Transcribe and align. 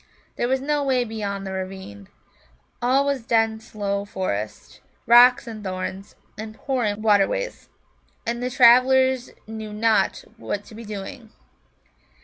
There 0.35 0.47
was 0.47 0.61
no 0.61 0.83
way 0.83 1.03
beyond 1.03 1.45
the 1.45 1.51
ravine. 1.51 2.07
All 2.81 3.05
was 3.05 3.23
dense 3.23 3.75
low 3.75 4.03
forest, 4.03 4.81
rocks 5.05 5.45
and 5.45 5.63
thorns, 5.63 6.15
and 6.39 6.55
pouring 6.55 7.03
waterways. 7.03 7.69
And 8.25 8.41
the 8.41 8.49
travellers 8.49 9.29
knew 9.45 9.71
not 9.71 10.23
what 10.37 10.63
to 10.65 10.73
be 10.73 10.85
doing. 10.85 11.29